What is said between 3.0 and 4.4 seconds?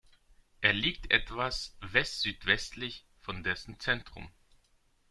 von dessen Zentrum.